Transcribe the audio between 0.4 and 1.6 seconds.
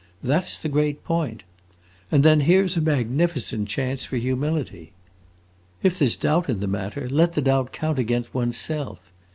's the great point!